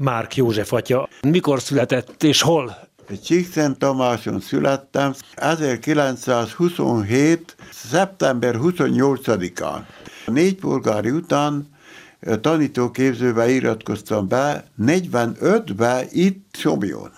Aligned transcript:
Márk 0.00 0.36
József 0.36 0.72
atya. 0.72 1.08
Mikor 1.22 1.60
született 1.60 2.22
és 2.22 2.42
hol? 2.42 2.76
Csíkszent 3.24 3.78
Tamáson 3.78 4.40
születtem 4.40 5.14
1927. 5.34 7.56
szeptember 7.72 8.54
28-án. 8.58 9.80
Négy 10.26 10.54
polgári 10.54 11.10
után 11.10 11.68
tanítóképzőbe 12.40 13.50
iratkoztam 13.50 14.28
be, 14.28 14.64
45-be 14.82 16.06
itt 16.10 16.56
Somjon. 16.58 17.10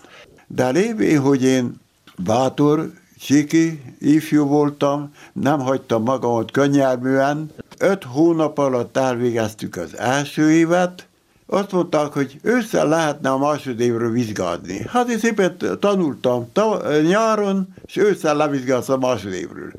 De 0.46 0.70
lévén, 0.70 1.20
hogy 1.20 1.42
én 1.42 1.80
bátor, 2.16 2.92
csiki, 3.18 3.82
ifjú 3.98 4.44
voltam, 4.44 5.12
nem 5.32 5.60
hagytam 5.60 6.02
magamat 6.02 6.50
könnyelműen, 6.50 7.50
öt 7.78 8.04
hónap 8.04 8.58
alatt 8.58 8.96
elvégeztük 8.96 9.76
az 9.76 9.98
első 9.98 10.50
évet, 10.50 11.08
azt 11.50 11.72
mondták, 11.72 12.12
hogy 12.12 12.38
ősszel 12.42 12.88
lehetne 12.88 13.30
a 13.30 13.38
másodévről 13.38 14.10
vizsgálni. 14.10 14.86
Hát 14.88 15.08
én 15.08 15.18
szépen 15.18 15.56
tanultam 15.80 16.52
ta- 16.52 17.02
nyáron, 17.02 17.74
és 17.84 17.96
ősszel 17.96 18.36
levizsgálsz 18.36 18.88
a 18.88 18.98
másodévről. 18.98 19.72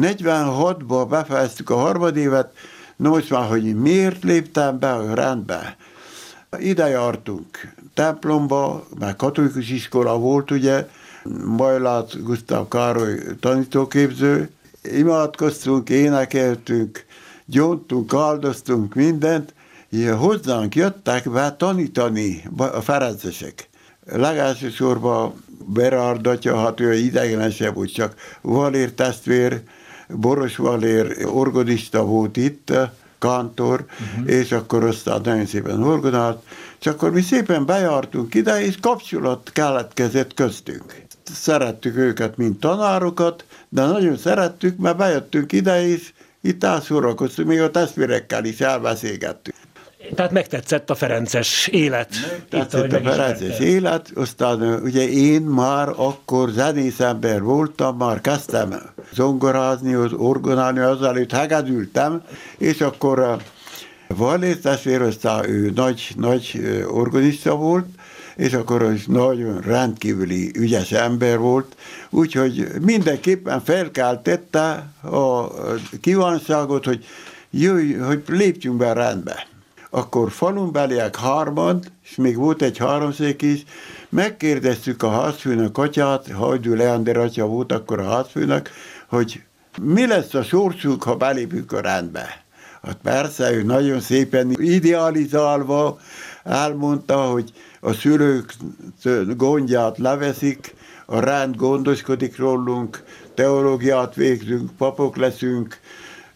46-ban 0.00 1.06
befejeztük 1.08 1.70
a 1.70 1.76
harmadévet, 1.76 2.52
no 2.96 3.08
most 3.08 3.30
már, 3.30 3.48
hogy 3.48 3.74
miért 3.74 4.22
léptem 4.22 4.78
be 4.78 4.92
a 4.92 5.14
rendbe. 5.14 5.76
Ide 6.58 6.88
jártunk 6.88 7.74
templomba, 7.94 8.86
mert 8.98 9.16
katolikus 9.16 9.70
iskola 9.70 10.18
volt, 10.18 10.50
ugye, 10.50 10.88
Majlát 11.44 12.22
Gusztáv 12.22 12.68
Károly 12.68 13.18
tanítóképző, 13.40 14.50
imádkoztunk, 14.82 15.88
énekeltünk, 15.88 17.04
gyóntunk, 17.44 18.14
áldoztunk 18.14 18.94
mindent, 18.94 19.54
hozzánk 20.18 20.74
jöttek 20.74 21.30
be 21.30 21.56
tanítani 21.56 22.44
a 22.56 22.80
ferencesek. 22.80 23.68
Legelsősorban 24.12 25.44
Berard 25.66 26.26
atya, 26.26 26.58
hát 26.58 26.80
ő 26.80 26.94
idegenesebb 26.94 27.74
volt, 27.74 27.92
csak 27.92 28.14
Valér 28.40 28.92
testvér, 28.92 29.62
Boros 30.08 30.56
Valér 30.56 31.16
orgodista 31.24 32.04
volt 32.04 32.36
itt, 32.36 32.72
kantor, 33.18 33.84
uh-huh. 33.90 34.30
és 34.30 34.52
akkor 34.52 34.84
aztán 34.84 35.20
nagyon 35.24 35.46
szépen 35.46 35.82
orgonált, 35.82 36.42
és 36.80 36.86
akkor 36.86 37.10
mi 37.10 37.20
szépen 37.20 37.66
bejártunk 37.66 38.34
ide, 38.34 38.60
és 38.60 38.80
kapcsolat 38.80 39.50
keletkezett 39.52 40.34
köztünk. 40.34 41.04
Szerettük 41.24 41.96
őket, 41.96 42.36
mint 42.36 42.60
tanárokat, 42.60 43.44
de 43.68 43.84
nagyon 43.84 44.16
szerettük, 44.16 44.78
mert 44.78 44.96
bejöttünk 44.96 45.52
ide, 45.52 45.86
és 45.86 46.12
itt 46.40 46.64
elszórakoztunk, 46.64 47.48
még 47.48 47.60
a 47.60 47.70
testvérekkel 47.70 48.44
is 48.44 48.60
elbeszélgettünk. 48.60 49.55
Tehát 50.16 50.32
megtetszett 50.32 50.90
a 50.90 50.94
Ferences 50.94 51.66
élet. 51.66 52.08
Megtetszett 52.30 52.92
a 52.92 53.00
Ferences 53.00 53.58
élet, 53.58 54.10
aztán 54.14 54.80
ugye 54.82 55.08
én 55.08 55.42
már 55.42 55.88
akkor 55.96 56.48
zenész 56.48 57.00
ember 57.00 57.42
voltam, 57.42 57.96
már 57.96 58.20
kezdtem 58.20 58.74
zongorázni, 59.12 59.94
az 59.94 60.12
orgonálni, 60.12 60.78
azzal 60.78 61.16
itt 61.16 61.32
hegedültem, 61.32 62.22
és 62.58 62.80
akkor 62.80 63.36
Valész 64.08 64.60
testvér, 64.60 65.00
aztán 65.00 65.48
ő 65.48 65.72
nagy, 65.74 66.12
nagy 66.16 66.60
organista 66.88 67.56
volt, 67.56 67.86
és 68.36 68.52
akkor 68.52 68.82
az 68.82 69.02
nagyon 69.06 69.60
rendkívüli 69.60 70.50
ügyes 70.54 70.92
ember 70.92 71.38
volt, 71.38 71.76
úgyhogy 72.10 72.68
mindenképpen 72.80 73.60
felkeltette 73.64 74.86
a 75.02 75.48
kívánságot, 76.00 76.84
hogy 76.84 77.04
jöjj, 77.50 77.92
hogy 77.92 78.22
lépjünk 78.26 78.76
be 78.76 78.92
rendbe 78.92 79.46
akkor 79.96 80.30
falunbeliek 80.30 81.14
harmad, 81.16 81.84
és 82.02 82.14
még 82.16 82.36
volt 82.36 82.62
egy 82.62 82.78
háromszék 82.78 83.42
is, 83.42 83.64
megkérdeztük 84.08 85.02
a 85.02 85.10
házfőnök 85.10 85.78
atyát, 85.78 86.30
Hajdú 86.30 86.74
Leander 86.74 87.16
atya 87.16 87.46
volt 87.46 87.72
akkor 87.72 88.00
a 88.00 88.08
házfőnök, 88.08 88.70
hogy 89.06 89.42
mi 89.82 90.06
lesz 90.06 90.34
a 90.34 90.42
sorsuk, 90.42 91.02
ha 91.02 91.16
belépünk 91.16 91.72
a 91.72 91.80
rendbe. 91.80 92.44
Hát 92.82 92.98
persze, 93.02 93.52
ő 93.52 93.62
nagyon 93.62 94.00
szépen 94.00 94.50
idealizálva 94.58 95.98
elmondta, 96.44 97.16
hogy 97.16 97.52
a 97.80 97.92
szülők 97.92 98.54
gondját 99.36 99.98
leveszik, 99.98 100.74
a 101.06 101.18
rend 101.18 101.56
gondoskodik 101.56 102.38
rólunk, 102.38 103.02
teológiát 103.34 104.14
végzünk, 104.14 104.70
papok 104.76 105.16
leszünk, 105.16 105.80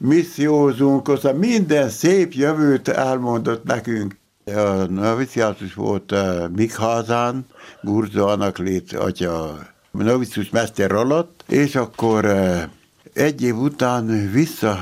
missziózunk, 0.01 1.09
aztán 1.09 1.37
minden 1.37 1.89
szép 1.89 2.33
jövőt 2.33 2.89
elmondott 2.89 3.65
nekünk. 3.65 4.17
A 4.45 4.85
noviciátus 4.89 5.75
volt 5.75 6.13
uh, 6.13 6.49
Mikházán, 6.57 7.47
Gurzo 7.83 8.27
Anaklét 8.27 8.93
atya 8.93 9.59
novicius 9.91 10.51
mester 10.51 10.93
alatt, 10.93 11.45
és 11.49 11.75
akkor 11.75 12.25
uh, 12.25 12.63
egy 13.13 13.43
év 13.43 13.57
után 13.57 14.31
vissza 14.33 14.79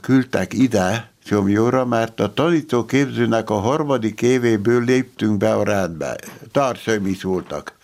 küldtek 0.00 0.52
ide, 0.52 1.10
Csomjóra, 1.24 1.84
mert 1.84 2.20
a 2.20 2.32
tanítóképzőnek 2.32 3.50
a 3.50 3.58
harmadik 3.58 4.22
évéből 4.22 4.84
léptünk 4.84 5.36
be 5.36 5.52
a 5.52 5.64
rendbe. 5.64 6.16
Társaim 6.52 7.06
is 7.06 7.22
voltak. 7.22 7.76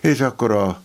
És 0.00 0.20
akkor 0.20 0.50
a 0.50 0.82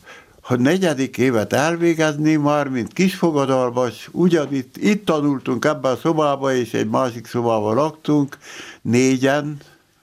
ha 0.47 0.55
negyedik 0.55 1.17
évet 1.17 1.53
elvégezni, 1.53 2.35
már 2.35 2.67
mint 2.67 2.93
kisfogadalmas, 2.93 4.09
ugyanitt 4.11 4.77
itt 4.77 5.05
tanultunk 5.05 5.65
ebben 5.65 5.91
a 5.91 5.95
szobában, 5.95 6.55
és 6.55 6.73
egy 6.73 6.89
másik 6.89 7.27
szobában 7.27 7.75
laktunk, 7.75 8.37
négyen, 8.81 9.57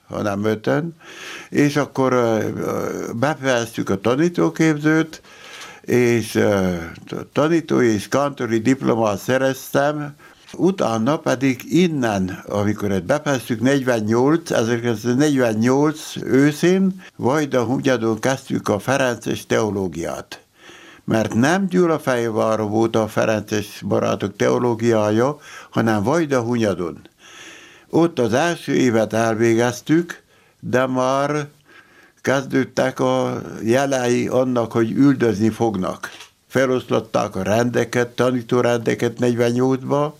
hanem 0.07 0.43
öten, 0.43 0.95
és 1.49 1.75
akkor 1.75 2.13
befejeztük 3.15 3.89
a 3.89 4.01
tanítóképzőt, 4.01 5.21
és 5.81 6.39
tanítói 7.33 7.87
és 7.87 8.07
kantori 8.07 8.57
diplomát 8.59 9.17
szereztem, 9.17 10.15
Utána 10.53 11.17
pedig 11.17 11.61
innen, 11.69 12.43
amikor 12.47 12.91
ezt 12.91 13.03
befejeztük 13.05 13.61
48, 13.61 14.51
1948 14.51 16.15
őszén, 16.23 17.03
Vajda 17.15 17.63
Hugyadon 17.63 18.19
kezdtük 18.19 18.67
a 18.67 18.79
Ferences 18.79 19.45
teológiát. 19.45 20.39
Mert 21.03 21.33
nem 21.33 21.67
Gyulafehérvár 21.67 22.61
volt 22.61 22.95
a 22.95 23.07
Ferences 23.07 23.81
barátok 23.87 24.35
teológiája, 24.35 25.39
hanem 25.69 26.03
Vajda 26.03 26.41
Hunyadon. 26.41 26.99
Ott 27.89 28.19
az 28.19 28.33
első 28.33 28.73
évet 28.73 29.13
elvégeztük, 29.13 30.23
de 30.59 30.85
már 30.85 31.47
kezdődtek 32.21 32.99
a 32.99 33.41
jelei 33.63 34.27
annak, 34.27 34.71
hogy 34.71 34.91
üldözni 34.91 35.49
fognak. 35.49 36.09
Feloszlották 36.47 37.35
a 37.35 37.43
rendeket, 37.43 38.07
tanítórendeket 38.09 39.17
48-ba, 39.19 40.11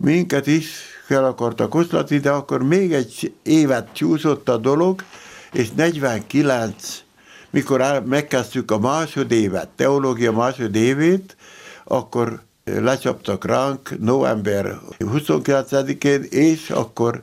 minket 0.00 0.46
is 0.46 0.70
fel 1.04 1.24
akartak 1.24 1.74
oszlatni, 1.74 2.18
de 2.18 2.30
akkor 2.30 2.62
még 2.62 2.92
egy 2.92 3.32
évet 3.42 3.92
csúszott 3.92 4.48
a 4.48 4.56
dolog, 4.56 5.04
és 5.52 5.70
49, 5.70 7.02
mikor 7.50 8.02
megkezdtük 8.06 8.70
a 8.70 8.78
másodévet, 8.78 9.68
teológia 9.68 10.32
másodévét, 10.32 11.36
akkor 11.84 12.42
lecsaptak 12.64 13.44
ránk 13.44 13.98
november 13.98 14.78
29-én, 14.98 16.22
és 16.22 16.70
akkor 16.70 17.22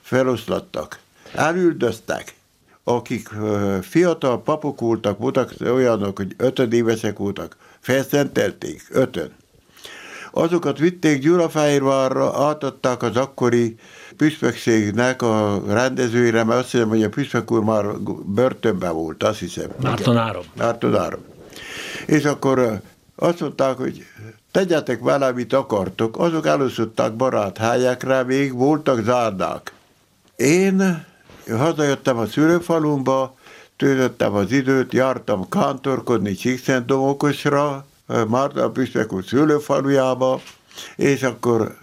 feloszlattak. 0.00 0.98
Elüldöztek. 1.34 2.34
Akik 2.84 3.28
fiatal 3.80 4.42
papok 4.42 4.80
voltak, 4.80 5.18
voltak 5.18 5.54
olyanok, 5.60 6.16
hogy 6.16 6.34
ötödévesek 6.36 7.18
voltak, 7.18 7.56
felszentelték, 7.80 8.86
ötön 8.90 9.30
azokat 10.36 10.78
vitték 10.78 11.20
Gyulafehérvárra, 11.20 12.46
átadták 12.46 13.02
az 13.02 13.16
akkori 13.16 13.76
püspökségnek 14.16 15.22
a 15.22 15.62
rendezőire, 15.66 16.44
mert 16.44 16.60
azt 16.60 16.70
hiszem, 16.70 16.88
hogy 16.88 17.02
a 17.02 17.08
püspök 17.08 17.50
úr 17.50 17.62
már 17.62 17.84
börtönben 18.24 18.94
volt, 18.94 19.22
azt 19.22 19.38
hiszem. 19.38 19.68
Márton 19.82 20.16
Áron. 20.16 20.44
Márton 20.56 20.96
Áron. 20.96 21.24
És 22.06 22.24
akkor 22.24 22.80
azt 23.16 23.40
mondták, 23.40 23.76
hogy 23.76 24.04
tegyetek 24.50 25.00
vele, 25.00 25.26
amit 25.26 25.52
akartok. 25.52 26.18
Azok 26.18 26.46
elosztották 26.46 27.12
barát 27.12 27.58
helyekre, 27.58 28.22
még 28.22 28.52
voltak 28.52 29.04
zárdák. 29.04 29.72
Én 30.36 31.04
hazajöttem 31.50 32.18
a 32.18 32.26
szülőfalumba, 32.26 33.34
töltöttem 33.76 34.34
az 34.34 34.52
időt, 34.52 34.92
jártam 34.92 35.48
kántorkodni 35.48 36.34
Csíkszent 36.34 36.86
Domokosra, 36.86 37.86
Márta 38.28 38.70
Püspök 38.70 39.12
úr 39.12 39.24
szülőfalujába, 39.24 40.40
és 40.96 41.22
akkor 41.22 41.76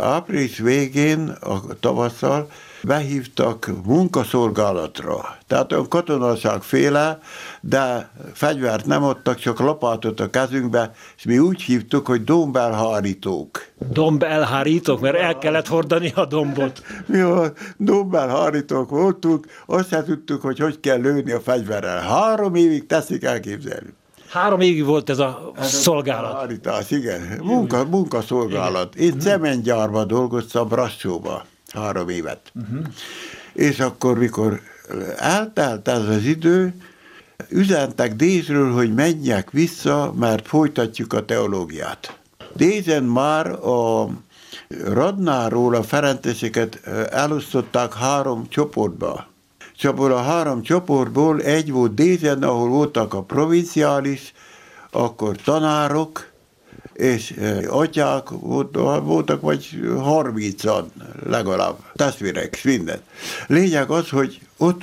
április 0.00 0.58
végén, 0.58 1.28
a 1.28 1.60
tavasszal 1.80 2.48
behívtak 2.82 3.70
munkaszolgálatra. 3.84 5.36
Tehát 5.46 5.72
olyan 5.72 5.88
katonaság 5.88 6.62
féle, 6.62 7.18
de 7.60 8.10
fegyvert 8.32 8.86
nem 8.86 9.02
adtak, 9.02 9.38
csak 9.38 9.58
lapátot 9.58 10.20
a 10.20 10.30
kezünkbe, 10.30 10.92
és 11.16 11.24
mi 11.24 11.38
úgy 11.38 11.62
hívtuk, 11.62 12.06
hogy 12.06 12.24
dombelhárítók. 12.24 13.66
Dombelhárítók, 13.90 15.00
mert 15.00 15.16
el 15.16 15.38
kellett 15.38 15.66
hordani 15.66 16.12
a 16.14 16.26
dombot. 16.26 16.82
Mi 17.06 17.20
a 17.20 17.52
dombelhárítók 17.76 18.90
voltunk, 18.90 19.46
azt 19.66 20.04
tudtuk, 20.04 20.42
hogy 20.42 20.58
hogy 20.58 20.80
kell 20.80 21.00
lőni 21.00 21.32
a 21.32 21.40
fegyverrel. 21.40 22.00
Három 22.00 22.54
évig 22.54 22.86
teszik 22.86 23.24
elképzelni. 23.24 23.94
Három 24.34 24.60
évig 24.60 24.84
volt 24.84 25.10
ez 25.10 25.18
a 25.18 25.52
ez 25.56 25.70
szolgálat. 25.70 26.32
A 26.32 26.36
hárítás, 26.36 26.90
igen. 26.90 27.38
Munka, 27.42 27.84
munkaszolgálat. 27.84 28.94
Én 28.94 29.18
cementgyárban 29.18 30.06
dolgoztam, 30.06 30.68
Brassóba 30.68 31.44
három 31.72 32.08
évet. 32.08 32.52
Uh-huh. 32.54 32.86
És 33.52 33.80
akkor, 33.80 34.18
mikor 34.18 34.60
eltelt 35.16 35.88
ez 35.88 36.08
az 36.08 36.24
idő, 36.24 36.74
üzentek 37.48 38.14
Dézről, 38.14 38.72
hogy 38.72 38.94
menjek 38.94 39.50
vissza, 39.50 40.12
mert 40.18 40.48
folytatjuk 40.48 41.12
a 41.12 41.24
teológiát. 41.24 42.18
Dézen 42.56 43.02
már 43.02 43.50
a 43.50 44.08
Radnáról 44.84 45.74
a 45.74 45.82
Ferenceseket 45.82 46.80
elosztották 47.10 47.94
három 47.94 48.48
csoportba. 48.48 49.26
És 49.84 49.90
abból 49.90 50.12
a 50.12 50.22
három 50.22 50.62
csoportból 50.62 51.40
egy 51.40 51.72
volt 51.72 51.94
Dézen, 51.94 52.42
ahol 52.42 52.68
voltak 52.68 53.14
a 53.14 53.22
provinciális, 53.22 54.32
akkor 54.90 55.36
tanárok, 55.36 56.30
és 56.92 57.34
atyák 57.68 58.28
voltak, 59.02 59.40
vagy 59.40 59.80
harmincan 59.98 60.92
legalább, 61.26 61.76
testvérek, 61.94 62.60
minden. 62.64 63.00
Lényeg 63.46 63.90
az, 63.90 64.08
hogy 64.08 64.40
ott 64.56 64.82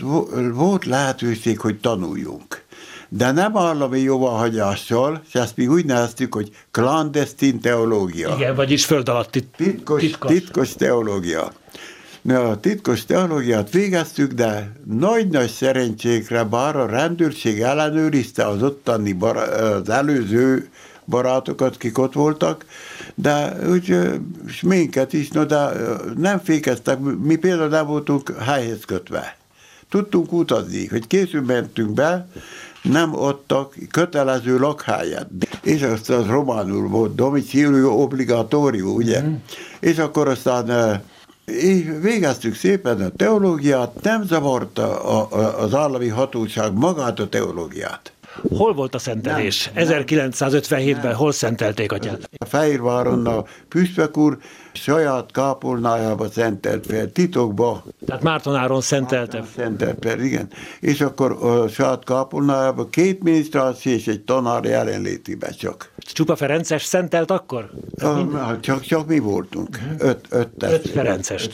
volt 0.53 0.85
lehetőség, 0.85 1.59
hogy 1.59 1.79
tanuljunk. 1.79 2.63
De 3.09 3.31
nem 3.31 3.57
állami 3.57 3.99
jóváhagyással, 3.99 5.21
és 5.27 5.35
ezt 5.35 5.57
mi 5.57 5.67
úgy 5.67 5.85
neveztük, 5.85 6.33
hogy 6.33 6.51
clandestin 6.71 7.59
teológia. 7.59 8.35
Igen, 8.35 8.55
vagyis 8.55 8.85
föld 8.85 9.09
alatti 9.09 9.43
titkos, 9.57 10.01
titkos. 10.01 10.31
titkos 10.31 10.73
teológia. 10.73 11.51
Na, 12.21 12.49
a 12.49 12.59
titkos 12.59 13.05
teológiát 13.05 13.69
végeztük, 13.69 14.31
de 14.31 14.71
nagy-nagy 14.85 15.49
szerencsékre, 15.49 16.43
bár 16.43 16.75
a 16.75 16.85
rendőrség 16.85 17.61
ellenőrizte 17.61 18.47
az 18.47 18.63
ottani 18.63 19.13
bar, 19.13 19.37
az 19.37 19.89
előző 19.89 20.69
barátokat, 21.05 21.77
kik 21.77 21.97
ott 21.97 22.13
voltak, 22.13 22.65
de 23.15 23.55
úgy 23.69 23.97
és 24.47 24.61
minket 24.61 25.13
is, 25.13 25.29
no, 25.29 25.45
de 25.45 25.69
nem 26.17 26.39
fékeztek, 26.39 26.99
mi 26.99 27.35
például 27.35 27.69
nem 27.69 27.85
voltunk 27.85 28.35
helyhez 28.39 28.85
kötve. 28.85 29.37
Tudtunk 29.89 30.33
utazni, 30.33 30.87
hogy 30.87 31.07
később 31.07 31.47
mentünk 31.47 31.91
be, 31.91 32.27
nem 32.81 33.15
adtak 33.15 33.75
kötelező 33.91 34.57
lakhelyet. 34.57 35.27
És 35.63 35.81
azt 35.81 36.09
az 36.09 36.25
románul 36.25 36.87
volt, 36.87 37.15
domiciliu 37.15 37.89
obligatórium, 37.89 38.95
ugye? 38.95 39.21
Mm. 39.21 39.33
És 39.79 39.97
akkor 39.97 40.27
aztán 40.27 41.01
és 41.45 41.85
végeztük 42.01 42.55
szépen 42.55 43.01
a 43.01 43.09
teológiát, 43.09 44.01
nem 44.01 44.23
zavarta 44.23 45.03
a, 45.03 45.27
a, 45.31 45.61
az 45.61 45.73
állami 45.73 46.07
hatóság 46.07 46.73
magát 46.73 47.19
a 47.19 47.29
teológiát. 47.29 48.13
Hol 48.49 48.73
volt 48.73 48.95
a 48.95 48.99
szentelés? 48.99 49.71
Nem, 49.73 49.87
1957-ben 49.87 51.01
nem. 51.03 51.13
hol 51.13 51.31
szentelték 51.31 51.91
atyát? 51.91 52.29
A 52.37 52.45
Fehérváron 52.45 53.25
a 53.25 53.43
püspök 53.67 54.17
úr 54.17 54.37
saját 54.73 55.31
kápolnájába 55.31 56.29
szentelt 56.29 56.85
fel, 56.85 57.11
titokba. 57.11 57.83
Tehát 58.05 58.23
Mártonáron 58.23 58.81
szentelte? 58.81 59.37
Márton 59.37 59.53
szentelt 59.55 59.97
fel, 60.01 60.19
igen. 60.19 60.47
És 60.79 61.01
akkor 61.01 61.31
a 61.31 61.67
saját 61.67 62.03
kápolnájába 62.03 62.89
két 62.89 63.23
minisztráció 63.23 63.91
és 63.91 64.07
egy 64.07 64.21
tanár 64.21 64.63
jelenlétében 64.63 65.51
csak. 65.57 65.91
Csupa 65.97 66.35
Ferences 66.35 66.83
szentelt 66.83 67.31
akkor? 67.31 67.69
A, 68.01 68.59
csak, 68.59 68.81
csak 68.81 69.07
mi 69.07 69.19
voltunk. 69.19 69.79
Öt, 69.97 70.27
öt, 70.29 70.49
öt 70.59 70.89
Ferencest. 70.89 71.49